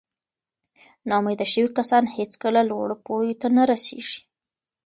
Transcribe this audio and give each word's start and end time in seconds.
ناامیده 1.09 1.45
شوي 1.53 1.69
کسان 1.77 2.03
هیڅکله 2.15 2.61
لوړو 2.69 2.95
پوړیو 3.05 3.39
ته 3.41 3.47
نه 3.57 3.63
رسېږي. 3.71 4.19